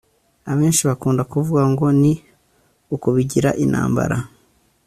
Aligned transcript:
Abenshi 0.51 0.81
bakunda 0.89 1.21
kuvuga 1.31 1.63
ngo 1.71 1.85
ni 2.01 2.13
ukubigira 2.95 3.49
intambara 3.63 4.17